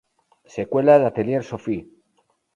[0.45, 1.87] Secuela de "Atelier Sophie".